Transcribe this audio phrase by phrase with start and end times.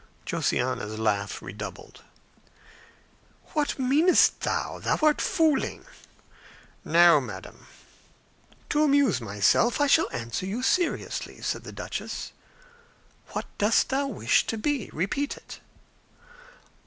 [0.25, 2.01] Josiana's laugh redoubled.
[3.53, 4.79] "What meanest thou?
[4.79, 5.85] Thou art fooling."
[6.83, 7.67] "No, madam."
[8.69, 12.31] "To amuse myself, I shall answer you seriously," said the duchess.
[13.27, 14.89] "What dost thou wish to be?
[14.91, 15.59] Repeat it."